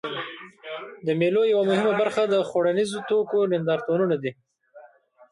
د 1.05 1.07
مېلو 1.19 1.41
یوه 1.53 1.63
مهمه 1.69 1.93
برخه 2.01 2.23
د 2.27 2.35
خوړنیزو 2.49 2.99
توکو 3.09 3.39
نندارتونونه 3.51 4.15
دي. 4.23 4.31